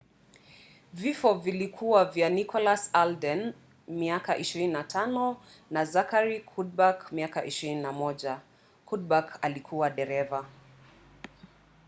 vifo 0.93 1.33
vilikuwa 1.33 2.05
vya 2.05 2.29
nicholas 2.29 2.89
alden 2.93 3.53
25 3.89 5.35
na 5.71 5.85
zachary 5.85 6.39
cuddeback 6.39 7.11
21. 7.13 8.39
cuddeback 8.85 9.39
alikuwa 9.41 9.89
dereva 9.89 10.45